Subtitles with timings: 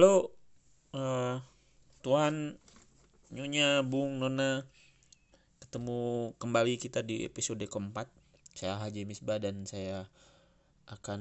[0.00, 0.32] Halo,
[0.96, 1.44] uh,
[2.00, 2.56] Tuan,
[3.36, 4.64] Nyonya, Bung, Nona,
[5.60, 8.08] ketemu kembali kita di episode keempat.
[8.56, 10.08] Saya Haji Misbah dan saya
[10.88, 11.20] akan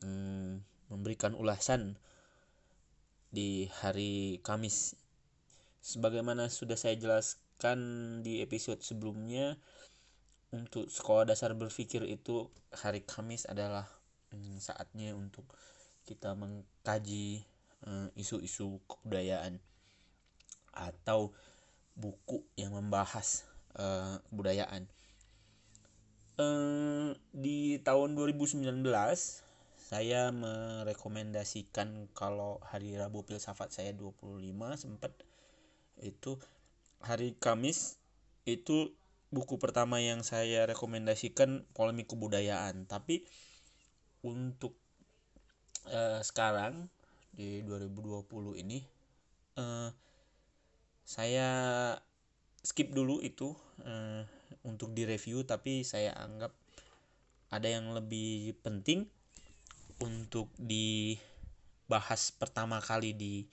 [0.00, 2.00] um, memberikan ulasan
[3.28, 4.96] di hari Kamis.
[5.84, 7.76] Sebagaimana sudah saya jelaskan
[8.24, 9.60] di episode sebelumnya,
[10.56, 13.84] untuk sekolah dasar berpikir itu hari Kamis adalah
[14.32, 15.44] um, saatnya untuk
[16.08, 17.44] kita mengkaji
[18.16, 19.60] isu-isu kebudayaan
[20.74, 21.30] atau
[21.94, 23.46] buku yang membahas
[23.78, 24.90] uh, kebudayaan.
[26.34, 28.66] Uh, di tahun 2019
[29.78, 34.42] saya merekomendasikan kalau hari Rabu filsafat saya 25
[34.74, 35.14] sempat
[36.02, 36.42] itu
[36.98, 38.02] hari Kamis
[38.42, 38.90] itu
[39.30, 43.22] buku pertama yang saya rekomendasikan polemik kebudayaan tapi
[44.26, 44.74] untuk
[45.86, 46.90] uh, sekarang
[47.34, 48.78] di 2020 ini
[49.58, 49.90] uh,
[51.04, 51.48] saya
[52.64, 53.52] skip dulu itu
[53.84, 54.22] uh,
[54.64, 56.54] untuk direview tapi saya anggap
[57.52, 59.06] ada yang lebih penting
[60.02, 63.46] untuk dibahas pertama kali di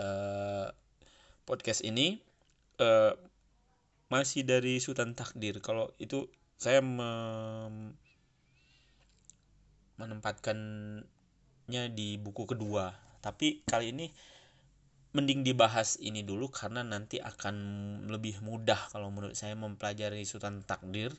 [0.00, 0.72] uh,
[1.44, 2.22] podcast ini.
[2.78, 3.12] Uh,
[4.08, 5.60] masih dari Sultan Takdir.
[5.60, 6.80] Kalau itu saya
[10.00, 10.56] menempatkan
[11.68, 12.90] nya di buku kedua.
[13.20, 14.06] Tapi kali ini
[15.12, 17.56] mending dibahas ini dulu karena nanti akan
[18.12, 21.12] lebih mudah kalau menurut saya mempelajari Sultan Takdir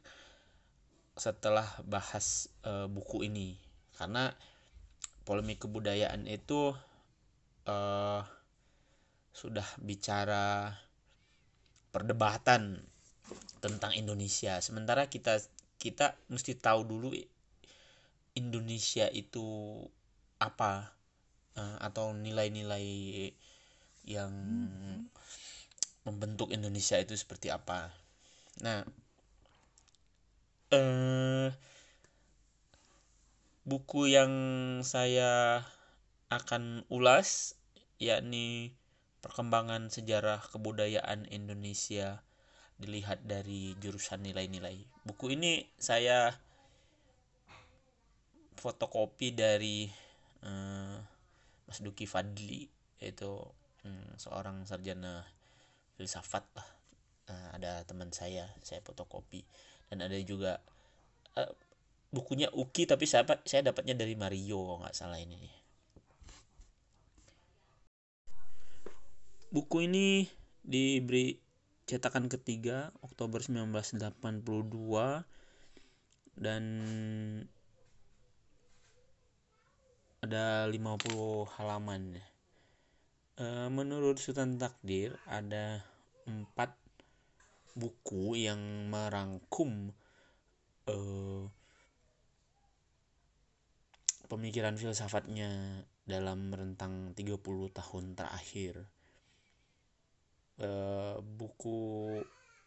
[1.17, 3.57] setelah bahas e, buku ini.
[3.97, 4.33] Karena
[5.25, 6.73] polemik kebudayaan itu
[7.65, 7.77] e,
[9.33, 10.73] sudah bicara
[11.93, 12.81] perdebatan
[13.61, 14.57] tentang Indonesia.
[14.63, 15.37] Sementara kita
[15.79, 17.09] kita mesti tahu dulu
[18.35, 19.79] Indonesia itu
[20.39, 20.95] apa
[21.59, 22.87] uh, atau nilai-nilai
[24.07, 25.11] yang hmm.
[26.07, 27.91] membentuk Indonesia itu seperti apa.
[28.63, 28.87] Nah,
[30.73, 31.47] uh,
[33.67, 34.33] buku yang
[34.81, 35.61] saya
[36.33, 37.59] akan ulas
[37.99, 38.73] yakni
[39.19, 42.23] perkembangan sejarah kebudayaan Indonesia
[42.79, 44.87] dilihat dari jurusan nilai-nilai.
[45.03, 46.31] Buku ini saya
[48.55, 49.91] fotokopi dari
[50.43, 50.97] uh,
[51.67, 52.67] Mas Duki Fadli
[52.99, 53.31] itu
[53.85, 55.23] um, seorang sarjana
[55.95, 56.69] filsafat lah.
[57.29, 59.45] Uh, ada teman saya saya fotokopi.
[59.89, 60.61] Dan ada juga
[61.37, 61.51] uh,
[62.09, 65.37] bukunya Uki tapi saya saya dapatnya dari Mario nggak salah ini.
[69.49, 70.29] Buku ini
[70.61, 71.33] diberi
[71.89, 75.25] cetakan ketiga Oktober 1982
[76.37, 76.63] dan
[80.19, 82.19] ada 50 halaman
[83.39, 85.79] e, menurut Sultan Takdir ada
[86.27, 86.75] empat
[87.79, 88.59] buku yang
[88.91, 89.95] merangkum
[90.83, 90.95] e,
[94.27, 97.39] pemikiran filsafatnya dalam rentang 30
[97.71, 98.83] tahun terakhir.
[100.59, 100.69] E,
[101.23, 101.79] buku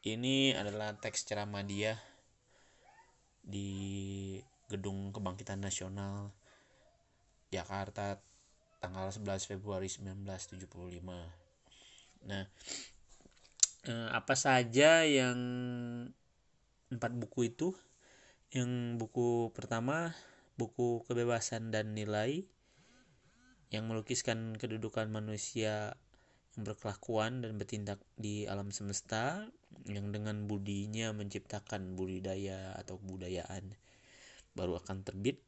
[0.09, 2.01] ini adalah teks ceramah dia
[3.45, 4.41] di
[4.73, 6.41] Gedung Kebangkitan Nasional
[7.53, 8.17] Jakarta
[8.81, 11.05] tanggal 11 Februari 1975.
[12.27, 12.45] Nah,
[13.87, 15.39] eh, apa saja yang
[16.89, 17.77] empat buku itu?
[18.51, 20.17] Yang buku pertama,
[20.57, 22.49] buku kebebasan dan nilai
[23.73, 25.97] yang melukiskan kedudukan manusia
[26.53, 29.49] yang berkelakuan dan bertindak di alam semesta
[29.89, 33.73] yang dengan budinya menciptakan budidaya atau kebudayaan
[34.53, 35.41] baru akan terbit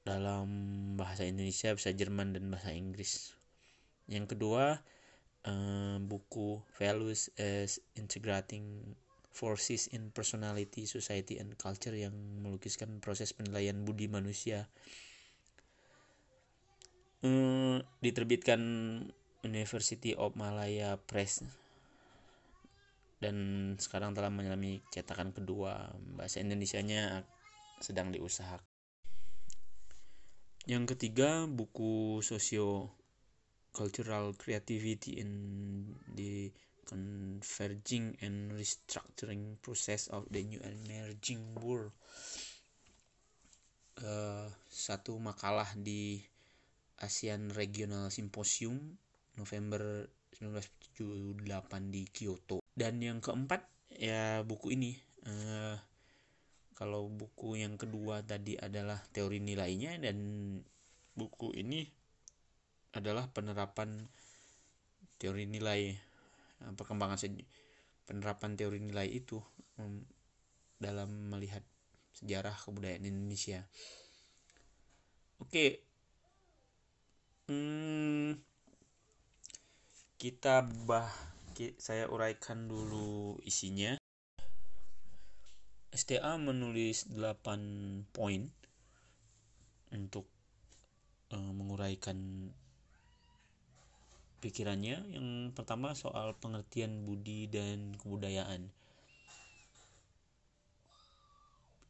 [0.00, 0.48] dalam
[0.96, 3.36] bahasa Indonesia bisa Jerman dan bahasa Inggris.
[4.08, 4.80] Yang kedua
[5.44, 8.96] uh, buku Values as Integrating
[9.30, 14.66] Forces in Personality, Society and Culture yang melukiskan proses penilaian budi manusia.
[17.20, 18.60] Uh, diterbitkan
[19.44, 21.44] University of Malaya Press
[23.20, 23.36] dan
[23.76, 25.92] sekarang telah mengalami cetakan kedua.
[26.16, 27.28] Bahasa Indonesianya
[27.84, 28.69] sedang diusahakan
[30.68, 32.92] yang ketiga buku sosio
[33.70, 35.30] cultural creativity in
[36.12, 36.50] the
[36.84, 41.94] converging and restructuring process of the new emerging world.
[44.00, 46.18] Uh, satu makalah di
[46.98, 48.76] ASEAN Regional Symposium
[49.38, 50.08] November
[50.42, 51.46] 1978
[51.94, 52.58] di Kyoto.
[52.74, 53.64] Dan yang keempat
[53.94, 54.96] ya buku ini.
[55.24, 55.76] Uh,
[56.80, 60.16] kalau buku yang kedua tadi adalah teori nilainya dan
[61.12, 61.84] buku ini
[62.96, 64.08] adalah penerapan
[65.20, 65.92] teori nilai
[66.64, 67.20] eh, perkembangan
[68.08, 69.36] penerapan teori nilai itu
[69.76, 70.00] um,
[70.80, 71.60] dalam melihat
[72.16, 73.60] sejarah kebudayaan Indonesia.
[75.36, 75.84] Oke,
[77.52, 78.40] hmm,
[80.16, 81.12] kita bah
[81.76, 83.99] saya uraikan dulu isinya.
[85.90, 88.46] STA menulis 8 poin
[89.90, 90.30] untuk
[91.34, 92.46] uh, menguraikan
[94.38, 95.02] pikirannya.
[95.10, 98.70] Yang pertama soal pengertian budi dan kebudayaan.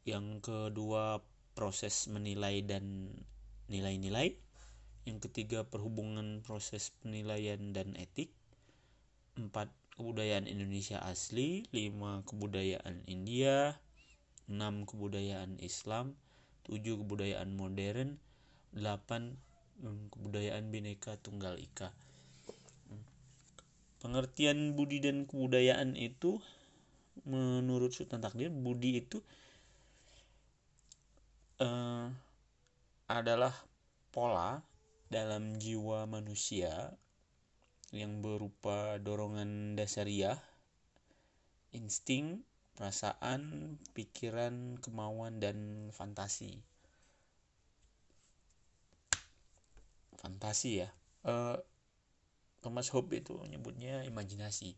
[0.01, 1.21] Yang kedua
[1.53, 3.13] proses menilai dan
[3.69, 4.33] nilai-nilai.
[5.05, 8.33] Yang ketiga perhubungan proses penilaian dan etik.
[9.37, 13.77] Empat kebudayaan Indonesia asli, lima kebudayaan India,
[14.51, 16.19] 6 kebudayaan Islam,
[16.67, 18.19] 7 kebudayaan modern,
[18.75, 18.83] 8
[19.79, 21.95] hmm, kebudayaan bineka tunggal ika.
[24.03, 26.43] Pengertian budi dan kebudayaan itu
[27.23, 29.21] menurut Sultan Takdir budi itu
[31.61, 32.09] uh,
[33.05, 33.53] adalah
[34.09, 34.59] pola
[35.11, 36.95] dalam jiwa manusia
[37.91, 40.39] yang berupa dorongan dasariah,
[41.75, 42.39] insting,
[42.81, 46.65] perasaan, pikiran, kemauan, dan fantasi.
[50.17, 50.89] Fantasi ya.
[51.21, 51.61] Uh,
[52.65, 54.73] Thomas Hobbes itu menyebutnya imajinasi.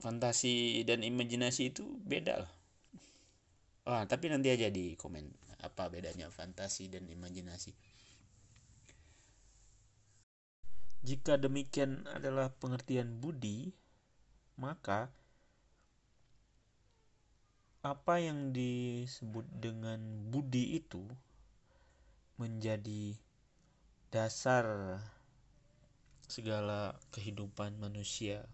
[0.00, 2.52] Fantasi dan imajinasi itu beda lah.
[3.84, 5.28] Ah, tapi nanti aja di komen
[5.60, 7.76] apa bedanya fantasi dan imajinasi.
[11.04, 13.76] Jika demikian adalah pengertian budi,
[14.56, 15.12] maka
[17.86, 20.02] apa yang disebut dengan
[20.34, 21.06] budi itu
[22.34, 23.14] menjadi
[24.10, 24.98] dasar
[26.26, 28.50] segala kehidupan manusia.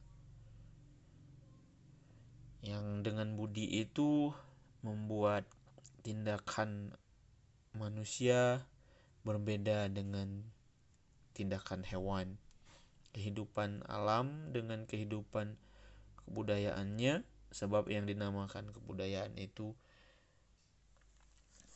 [2.61, 4.37] Yang dengan budi itu
[4.85, 5.49] membuat
[6.05, 6.93] tindakan
[7.73, 8.69] manusia
[9.25, 10.45] berbeda dengan
[11.33, 12.37] tindakan hewan.
[13.17, 15.57] Kehidupan alam dengan kehidupan
[16.21, 19.77] kebudayaannya sebab yang dinamakan kebudayaan itu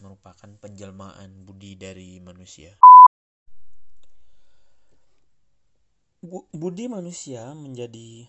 [0.01, 2.77] merupakan penjelmaan budi dari manusia.
[6.51, 8.27] Budi manusia menjadi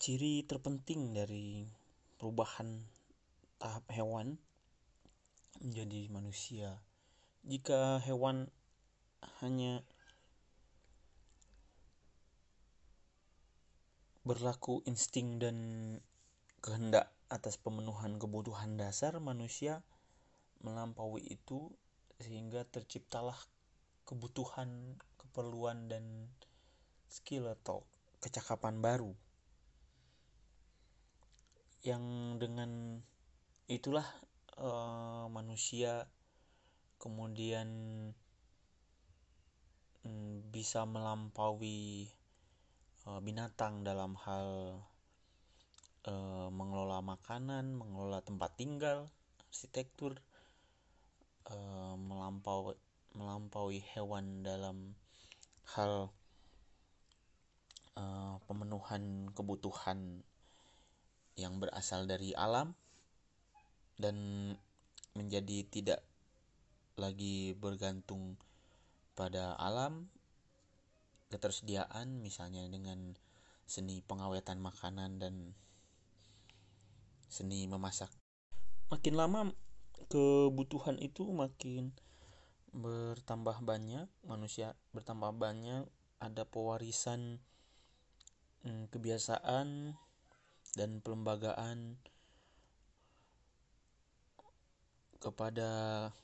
[0.00, 1.66] ciri terpenting dari
[2.16, 2.84] perubahan
[3.60, 4.40] tahap hewan
[5.60, 6.80] menjadi manusia.
[7.44, 8.48] Jika hewan
[9.44, 9.84] hanya
[14.24, 15.56] berlaku insting dan
[16.60, 19.80] kehendak atas pemenuhan kebutuhan dasar manusia
[20.60, 21.72] melampaui itu
[22.20, 23.36] sehingga terciptalah
[24.04, 26.28] kebutuhan, keperluan dan
[27.08, 27.88] skill atau
[28.20, 29.16] kecakapan baru.
[31.80, 32.04] Yang
[32.44, 33.00] dengan
[33.64, 34.04] itulah
[34.60, 36.12] uh, manusia
[37.00, 37.68] kemudian
[40.04, 42.12] um, bisa melampaui
[43.08, 44.76] uh, binatang dalam hal
[47.16, 49.10] makanan, mengelola tempat tinggal,
[49.50, 50.14] arsitektur,
[51.50, 51.56] e,
[51.98, 52.78] melampaui
[53.10, 54.94] melampaui hewan dalam
[55.74, 56.14] hal
[57.98, 58.02] e,
[58.46, 60.22] pemenuhan kebutuhan
[61.34, 62.76] yang berasal dari alam
[63.98, 64.16] dan
[65.18, 66.00] menjadi tidak
[66.94, 68.38] lagi bergantung
[69.18, 70.06] pada alam
[71.32, 73.14] ketersediaan misalnya dengan
[73.64, 75.34] seni pengawetan makanan dan
[77.30, 78.10] seni memasak.
[78.90, 79.40] Makin lama
[80.10, 81.94] kebutuhan itu makin
[82.74, 85.86] bertambah banyak, manusia bertambah banyak,
[86.18, 87.38] ada pewarisan
[88.66, 89.94] hmm, kebiasaan
[90.74, 91.98] dan pelembagaan
[95.20, 95.70] kepada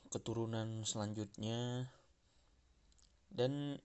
[0.09, 1.91] keturunan selanjutnya
[3.29, 3.77] dan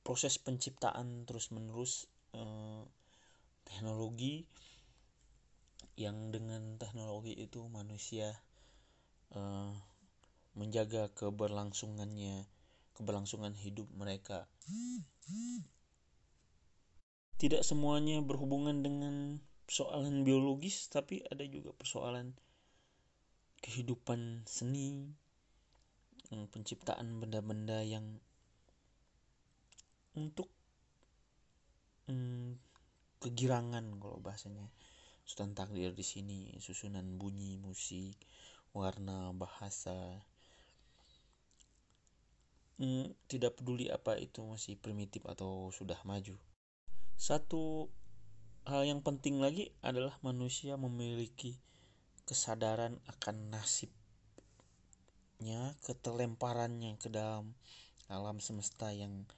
[0.00, 2.82] proses penciptaan terus-menerus eh,
[3.68, 4.48] teknologi
[5.98, 8.38] yang dengan teknologi itu manusia
[9.34, 9.74] uh,
[10.54, 12.46] menjaga keberlangsungannya
[12.94, 14.46] keberlangsungan hidup mereka.
[17.38, 22.34] Tidak semuanya berhubungan dengan persoalan biologis tapi ada juga persoalan
[23.62, 25.14] kehidupan seni
[26.30, 28.18] penciptaan benda-benda yang
[30.18, 30.50] untuk
[32.10, 32.58] hmm,
[33.22, 34.66] kegirangan kalau bahasanya
[35.28, 38.16] Sultan takdir di sini susunan bunyi musik
[38.72, 40.24] warna bahasa
[42.80, 46.32] hmm, tidak peduli apa itu masih primitif atau sudah maju.
[47.20, 47.92] Satu
[48.64, 51.60] hal yang penting lagi adalah manusia memiliki
[52.24, 53.92] kesadaran akan nasibnya,
[55.84, 57.52] ketelemparannya ke dalam
[58.08, 59.28] alam semesta yang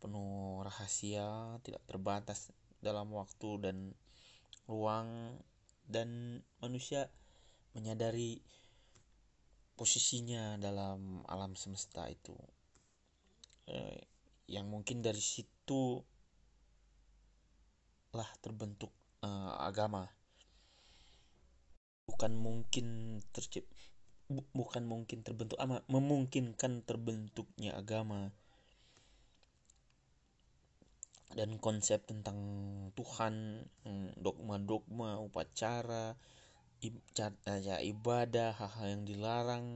[0.00, 2.48] penuh rahasia, tidak terbatas
[2.80, 3.92] dalam waktu dan
[4.68, 5.40] ruang
[5.88, 7.08] dan manusia
[7.72, 8.44] menyadari
[9.74, 12.36] posisinya dalam alam semesta itu.
[13.64, 14.04] Eh,
[14.48, 16.04] yang mungkin dari situ
[18.12, 18.92] lah terbentuk
[19.24, 20.04] eh, agama.
[22.08, 23.68] Bukan mungkin tercip
[24.28, 28.32] bu, bukan mungkin terbentuk ama memungkinkan terbentuknya agama
[31.36, 32.38] dan konsep tentang
[32.96, 33.64] Tuhan
[34.16, 36.16] dogma-dogma upacara
[37.44, 39.66] ya ibadah hal-hal yang dilarang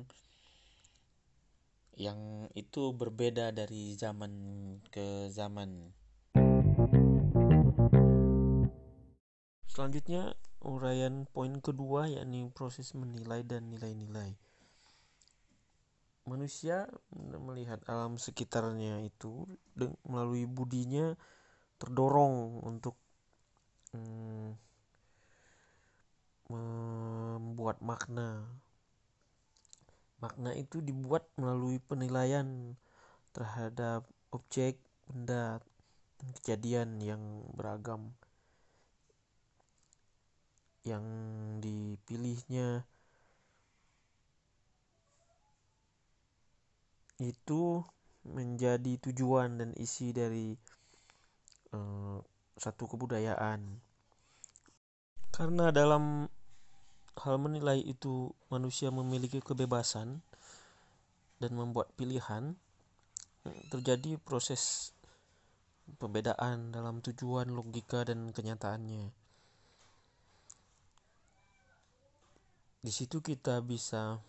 [1.99, 4.32] yang itu berbeda dari zaman
[4.88, 5.92] ke zaman.
[9.68, 14.37] Selanjutnya uraian poin kedua yakni proses menilai dan nilai-nilai.
[16.23, 16.87] Manusia
[17.18, 19.44] melihat alam sekitarnya itu
[20.06, 21.18] melalui budinya
[21.83, 22.95] terdorong untuk
[23.91, 24.55] hmm,
[26.47, 28.47] membuat makna.
[30.23, 32.79] Makna itu dibuat melalui penilaian
[33.35, 34.79] terhadap objek,
[35.11, 35.59] benda,
[36.39, 38.15] kejadian yang beragam
[40.83, 41.03] yang
[41.62, 42.83] dipilihnya
[47.23, 47.87] itu
[48.27, 50.59] menjadi tujuan dan isi dari
[51.73, 52.21] uh,
[52.57, 53.81] satu kebudayaan
[55.33, 56.29] karena dalam
[57.25, 60.21] hal menilai itu manusia memiliki kebebasan
[61.41, 62.55] dan membuat pilihan,
[63.73, 64.93] terjadi proses
[65.99, 69.09] pembedaan dalam tujuan logika dan kenyataannya.
[72.83, 74.21] Di situ kita bisa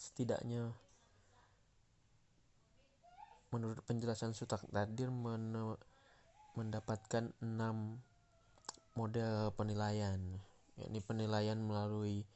[0.00, 0.72] setidaknya
[3.52, 5.12] menurut penjelasan Sutak Tadir
[6.58, 8.02] mendapatkan enam
[8.98, 10.18] model penilaian
[10.74, 12.26] yakni penilaian melalui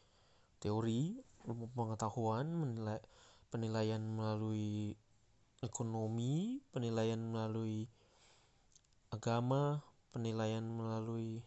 [0.62, 3.02] teori ilmu pengetahuan menilai
[3.50, 4.95] penilaian melalui
[5.59, 7.91] ekonomi penilaian melalui
[9.11, 9.83] agama
[10.14, 11.43] penilaian melalui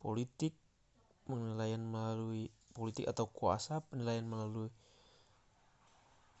[0.00, 0.56] politik
[1.28, 4.72] penilaian melalui politik atau kuasa penilaian melalui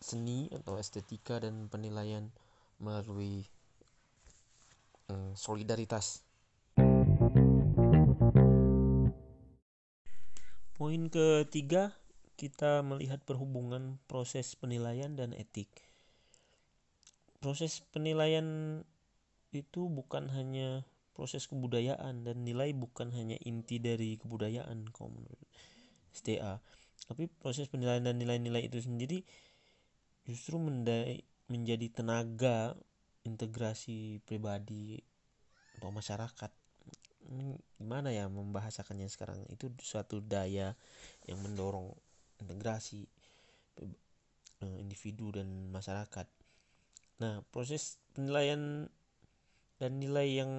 [0.00, 2.32] seni atau estetika dan penilaian
[2.80, 3.44] melalui
[5.08, 6.28] eh, solidaritas
[10.78, 11.90] Poin ketiga,
[12.38, 15.66] kita melihat perhubungan proses penilaian dan etik.
[17.42, 18.46] Proses penilaian
[19.50, 20.86] itu bukan hanya
[21.18, 25.18] proses kebudayaan dan nilai bukan hanya inti dari kebudayaan kalau
[26.14, 26.62] STA.
[27.10, 29.26] Tapi proses penilaian dan nilai-nilai itu sendiri
[30.30, 30.62] justru
[31.50, 32.78] menjadi tenaga
[33.28, 34.96] integrasi pribadi
[35.76, 36.50] atau masyarakat.
[37.76, 39.44] Gimana ya membahasakannya sekarang?
[39.52, 40.72] Itu suatu daya
[41.28, 41.92] yang mendorong
[42.40, 43.04] integrasi
[44.64, 46.26] eh, individu dan masyarakat.
[47.20, 48.88] Nah, proses penilaian
[49.78, 50.52] dan nilai yang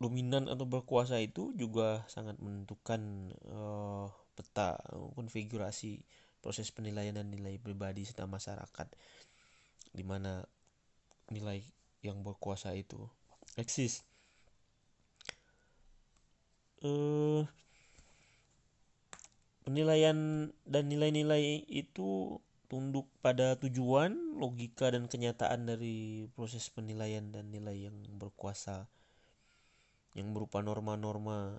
[0.00, 4.80] dominan atau berkuasa itu juga sangat menentukan uh, peta
[5.12, 6.00] konfigurasi
[6.40, 8.88] proses penilaian dan nilai pribadi serta masyarakat.
[9.92, 10.40] Di mana
[11.30, 11.62] nilai
[12.02, 13.06] yang berkuasa itu
[13.54, 14.02] eksis.
[16.80, 17.42] Eh,
[19.62, 27.90] penilaian dan nilai-nilai itu tunduk pada tujuan, logika dan kenyataan dari proses penilaian dan nilai
[27.90, 28.88] yang berkuasa
[30.18, 31.54] yang berupa norma-norma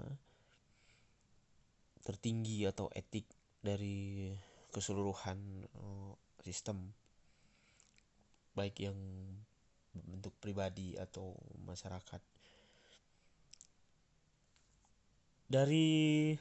[2.03, 3.29] tertinggi atau etik
[3.61, 4.33] dari
[4.73, 5.37] keseluruhan
[5.69, 6.11] eh,
[6.41, 6.91] sistem.
[8.57, 8.97] Baik yang
[9.91, 11.35] bentuk pribadi atau
[11.67, 12.21] masyarakat
[15.51, 16.31] dari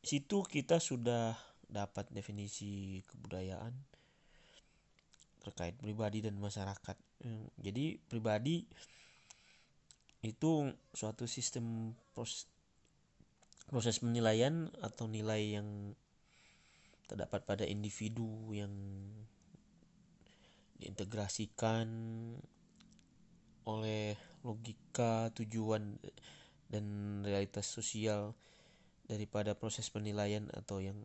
[0.00, 1.36] situ kita sudah
[1.68, 3.72] dapat definisi kebudayaan
[5.44, 6.96] terkait pribadi dan masyarakat.
[7.20, 8.64] Hmm, jadi pribadi
[10.24, 12.48] itu suatu sistem proses,
[13.68, 15.92] proses penilaian atau nilai yang
[17.04, 18.72] terdapat pada individu yang
[20.80, 21.86] diintegrasikan
[23.64, 25.96] oleh logika tujuan
[26.68, 26.84] dan
[27.24, 28.36] realitas sosial
[29.08, 30.96] daripada proses penilaian atau yang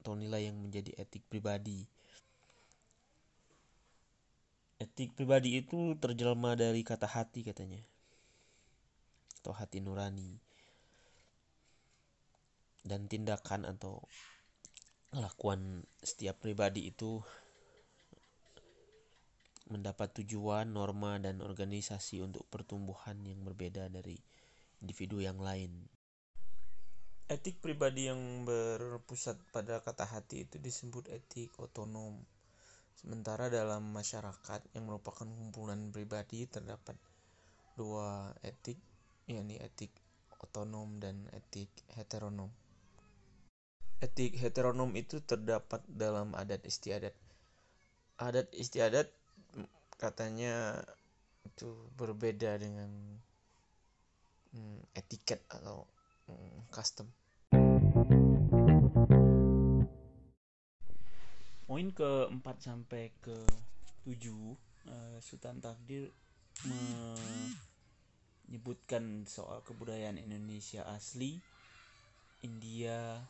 [0.00, 1.84] atau nilai yang menjadi etik pribadi.
[4.80, 7.84] etik pribadi itu terjelma dari kata hati katanya
[9.44, 10.40] atau hati nurani
[12.80, 14.00] dan tindakan atau
[15.12, 17.20] kelakuan setiap pribadi itu
[19.70, 24.18] mendapat tujuan, norma, dan organisasi untuk pertumbuhan yang berbeda dari
[24.82, 25.88] individu yang lain.
[27.30, 32.18] Etik pribadi yang berpusat pada kata hati itu disebut etik otonom.
[32.98, 36.98] Sementara dalam masyarakat yang merupakan kumpulan pribadi terdapat
[37.78, 38.82] dua etik,
[39.30, 39.94] yakni etik
[40.42, 42.50] otonom dan etik heteronom.
[44.02, 47.14] Etik heteronom itu terdapat dalam adat istiadat.
[48.18, 49.06] Adat istiadat
[50.00, 50.80] katanya
[51.44, 51.68] itu
[52.00, 52.88] berbeda dengan
[54.56, 55.84] hmm, etiket atau
[56.24, 57.04] hmm, custom.
[61.68, 63.36] Poin ke-4 sampai ke
[64.08, 64.56] 7 uh,
[64.88, 66.08] eh, Sultan Takdir
[68.48, 71.38] menyebutkan soal kebudayaan Indonesia asli,
[72.40, 73.20] India,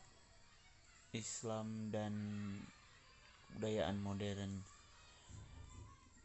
[1.11, 2.15] Islam dan
[3.51, 4.80] kebudayaan modern.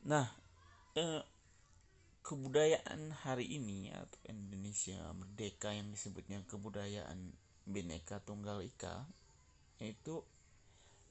[0.06, 0.30] Nah,
[0.94, 1.22] eh,
[2.22, 7.34] kebudayaan hari ini atau Indonesia merdeka yang disebutnya kebudayaan
[7.66, 9.02] Bhinneka Tunggal Ika
[9.82, 10.22] itu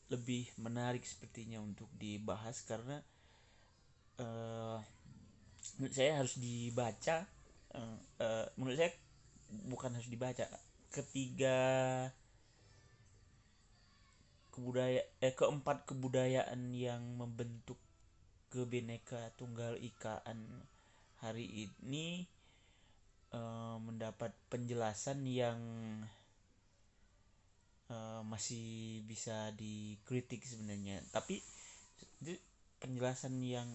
[0.08, 3.04] lebih menarik sepertinya untuk dibahas karena
[4.22, 4.80] uh,
[5.76, 7.28] menurut saya harus dibaca
[7.76, 8.92] uh, uh, menurut saya
[9.72, 10.46] bukan harus dibaca
[10.94, 11.60] ketiga
[14.56, 17.80] kebudaya eh keempat kebudayaan yang membentuk
[18.56, 20.64] kebineka tunggal ikaan.
[21.20, 22.24] Hari ini
[23.36, 25.60] uh, mendapat penjelasan yang
[27.92, 31.04] uh, masih bisa dikritik sebenarnya.
[31.12, 31.44] Tapi
[32.80, 33.68] penjelasan yang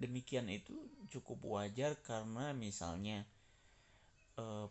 [0.00, 0.72] demikian itu
[1.12, 3.28] cukup wajar karena misalnya
[4.40, 4.64] uh,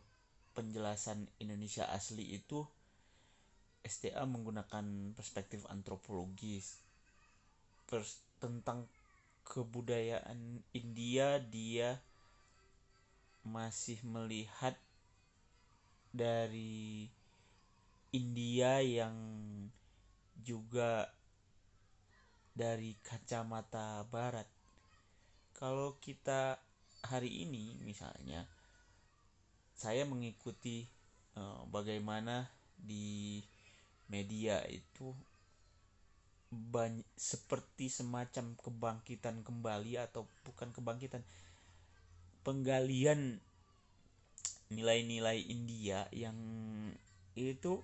[0.57, 2.65] penjelasan Indonesia asli itu
[3.85, 6.81] STA menggunakan perspektif antropologis
[7.87, 8.89] pers tentang
[9.49, 11.97] kebudayaan India dia
[13.41, 14.77] masih melihat
[16.13, 17.09] dari
[18.13, 19.17] India yang
[20.37, 21.09] juga
[22.53, 24.45] dari kacamata barat.
[25.57, 26.61] Kalau kita
[27.09, 28.45] hari ini misalnya
[29.73, 30.83] saya mengikuti
[31.39, 33.39] uh, bagaimana di
[34.11, 35.15] media itu
[37.13, 41.21] seperti semacam kebangkitan kembali atau bukan kebangkitan
[42.41, 43.37] penggalian
[44.73, 46.37] nilai-nilai India yang
[47.37, 47.81] itu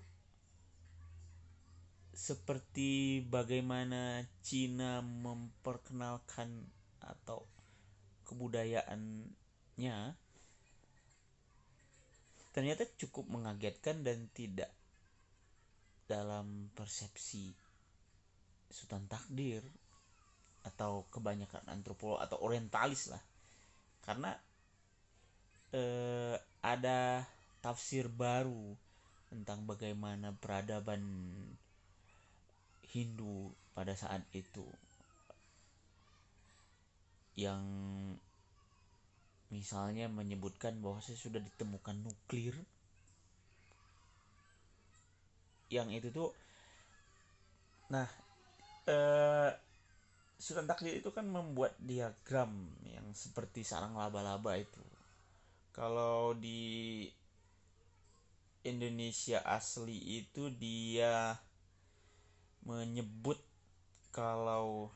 [2.15, 6.47] seperti bagaimana Cina memperkenalkan
[7.03, 7.45] atau
[8.25, 9.97] kebudayaannya
[12.55, 14.71] ternyata cukup mengagetkan dan tidak
[16.07, 17.64] dalam persepsi
[18.69, 19.61] Sultan Takdir
[20.65, 23.21] atau kebanyakan antropolog atau orientalis lah.
[24.01, 24.33] Karena
[25.73, 27.21] eh, ada
[27.61, 28.73] tafsir baru
[29.29, 31.01] tentang bagaimana peradaban
[32.89, 34.65] Hindu pada saat itu.
[37.35, 37.61] Yang
[39.51, 42.55] misalnya menyebutkan bahwa sudah ditemukan nuklir.
[45.69, 46.31] Yang itu tuh
[47.85, 48.09] nah
[48.85, 49.51] eh
[50.35, 52.51] Sultan Takdir itu kan membuat diagram
[52.85, 54.83] yang seperti sarang laba-laba itu.
[55.71, 57.07] Kalau di
[58.65, 61.37] Indonesia asli itu dia
[62.65, 63.37] menyebut
[64.09, 64.89] kalau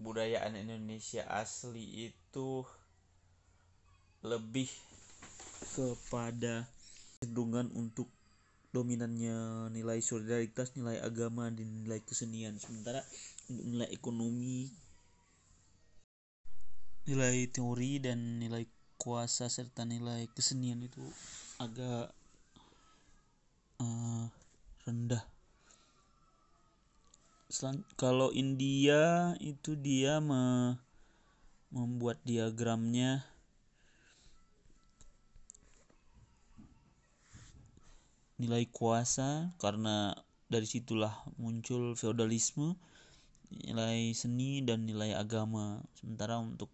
[0.00, 2.64] kebudayaan Indonesia asli itu
[4.24, 4.68] lebih
[5.76, 6.64] kepada
[7.20, 8.08] cenderungan untuk
[8.70, 12.54] dominannya nilai solidaritas, nilai agama, dan nilai kesenian.
[12.62, 13.02] Sementara
[13.50, 14.70] untuk nilai ekonomi,
[17.10, 18.66] nilai teori dan nilai
[19.00, 21.02] kuasa serta nilai kesenian itu
[21.58, 22.12] agak
[23.80, 24.24] uh,
[24.84, 25.24] rendah.
[27.50, 30.76] Selan kalau India itu dia me
[31.70, 33.26] membuat diagramnya
[38.40, 40.16] nilai kuasa karena
[40.48, 42.74] dari situlah muncul feodalisme
[43.52, 45.84] nilai seni dan nilai agama.
[45.92, 46.72] Sementara untuk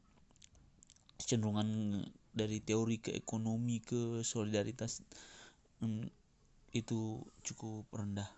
[1.19, 2.01] kecenderungan
[2.31, 5.03] dari teori ke ekonomi ke solidaritas
[5.83, 6.07] hmm,
[6.77, 8.29] itu cukup rendah.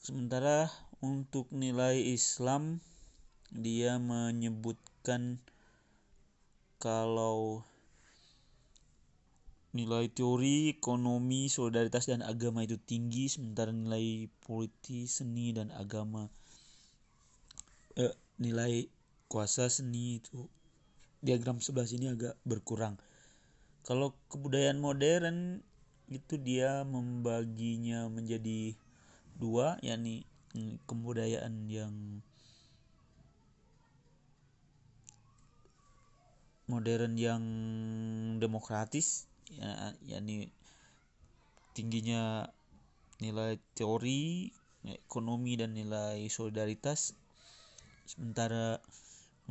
[0.00, 0.72] Sementara
[1.04, 2.80] untuk nilai Islam
[3.52, 5.38] dia menyebutkan
[6.80, 7.60] kalau
[9.70, 16.26] nilai teori, ekonomi, solidaritas dan agama itu tinggi sementara nilai politis, seni dan agama
[17.94, 18.90] eh, nilai
[19.30, 20.50] kuasa seni itu
[21.22, 22.98] diagram sebelah sini agak berkurang.
[23.86, 25.62] Kalau kebudayaan modern
[26.10, 28.74] itu dia membaginya menjadi
[29.38, 30.26] dua yakni
[30.58, 31.94] mm, kebudayaan yang
[36.66, 37.42] modern yang
[38.42, 40.50] demokratis ya yakni
[41.74, 42.46] tingginya
[43.20, 44.50] nilai teori
[44.86, 47.14] ekonomi dan nilai solidaritas.
[48.08, 48.80] Sementara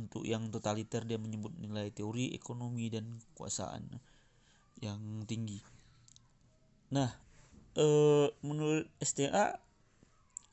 [0.00, 3.84] untuk yang totaliter dia menyebut nilai teori ekonomi dan kekuasaan
[4.80, 5.60] yang tinggi.
[6.92, 7.12] Nah
[7.76, 9.60] eh, menurut STA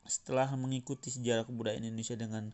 [0.08, 2.48] setelah mengikuti sejarah kebudayaan Indonesia dengan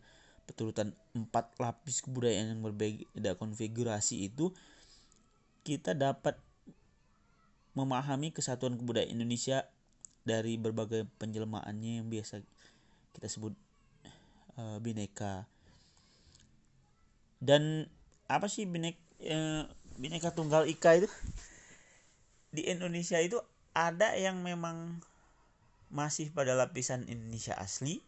[0.44, 4.52] peturutan empat lapis kebudayaan yang berbeda konfigurasi itu
[5.64, 6.36] kita dapat
[7.74, 9.66] memahami kesatuan kebudayaan Indonesia
[10.24, 12.40] dari berbagai penjelmaannya yang biasa
[13.14, 13.52] kita sebut
[14.56, 15.44] uh, bineka.
[17.42, 17.90] Dan
[18.30, 18.96] apa sih binek
[19.28, 19.68] uh,
[20.00, 21.10] bineka tunggal ika itu?
[22.54, 23.42] Di Indonesia itu
[23.74, 25.02] ada yang memang
[25.90, 28.02] masih pada lapisan Indonesia asli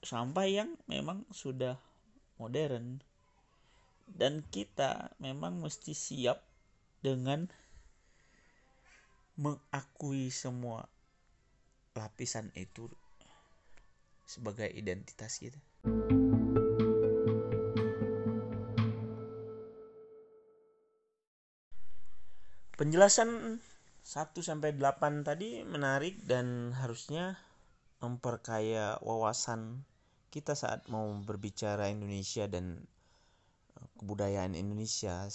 [0.00, 1.76] sampai yang memang sudah
[2.38, 3.02] modern
[4.08, 6.47] dan kita memang mesti siap
[6.98, 7.46] dengan
[9.38, 10.90] mengakui semua
[11.94, 12.90] lapisan itu
[14.26, 15.58] sebagai identitas kita.
[22.78, 23.58] Penjelasan
[24.06, 27.34] 1 sampai 8 tadi menarik dan harusnya
[27.98, 29.82] memperkaya wawasan
[30.30, 32.78] kita saat mau berbicara Indonesia dan
[33.74, 35.26] eh, kebudayaan Indonesia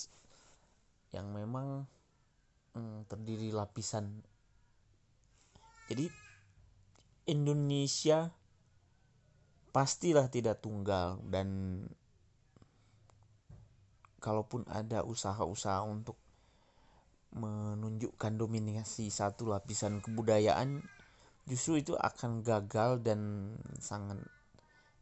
[1.13, 1.85] yang memang
[2.73, 4.09] hmm, terdiri lapisan.
[5.87, 6.09] Jadi
[7.29, 8.33] Indonesia
[9.73, 11.81] pastilah tidak tunggal dan
[14.21, 16.15] kalaupun ada usaha-usaha untuk
[17.33, 20.85] menunjukkan dominasi satu lapisan kebudayaan
[21.49, 24.21] justru itu akan gagal dan sangat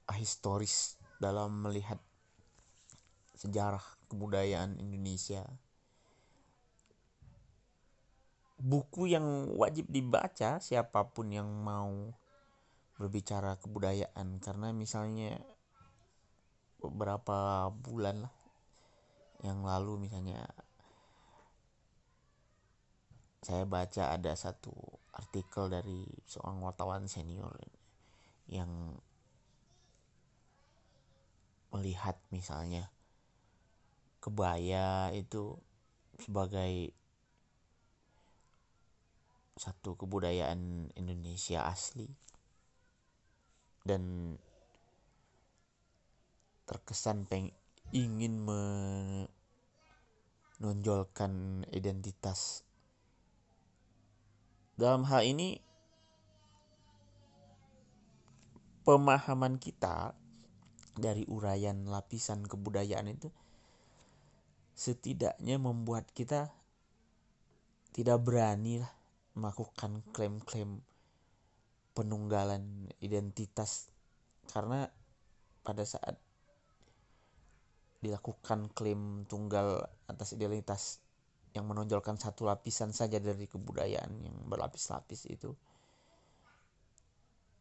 [0.08, 2.00] ahistoris dalam melihat
[3.36, 5.46] sejarah kebudayaan Indonesia
[8.62, 12.14] buku yang wajib dibaca siapa pun yang mau
[13.02, 14.38] berbicara kebudayaan.
[14.38, 15.42] Karena misalnya
[16.78, 18.36] beberapa bulan lah
[19.42, 20.46] yang lalu misalnya
[23.42, 24.70] saya baca ada satu
[25.18, 27.58] artikel dari seorang wartawan senior
[28.46, 28.70] yang
[31.74, 32.94] melihat misalnya
[34.22, 35.58] kebaya itu
[36.22, 36.94] sebagai
[39.62, 42.10] satu kebudayaan Indonesia asli.
[43.86, 44.34] Dan
[46.66, 47.54] terkesan peng
[47.94, 48.42] ingin
[50.58, 52.66] menonjolkan identitas.
[54.82, 55.62] Dalam hal ini
[58.82, 60.18] pemahaman kita
[60.98, 63.30] dari uraian lapisan kebudayaan itu
[64.74, 66.50] setidaknya membuat kita
[67.92, 69.01] tidak berani lah
[69.38, 70.84] melakukan klaim-klaim
[71.96, 73.92] penunggalan identitas.
[74.50, 74.88] Karena
[75.62, 76.18] pada saat
[78.02, 80.98] dilakukan klaim tunggal atas identitas
[81.54, 85.54] yang menonjolkan satu lapisan saja dari kebudayaan yang berlapis-lapis itu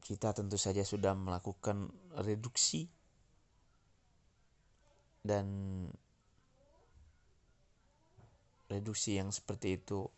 [0.00, 1.92] kita tentu saja sudah melakukan
[2.24, 2.88] reduksi
[5.20, 5.46] dan
[8.72, 10.08] reduksi yang seperti itu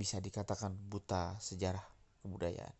[0.00, 1.84] bisa dikatakan buta sejarah
[2.24, 2.72] kebudayaan.